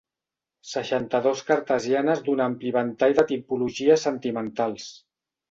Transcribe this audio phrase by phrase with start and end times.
[0.69, 4.91] Seixanta-dos cartesianes d'un ampli ventall de tipologies sentimentals.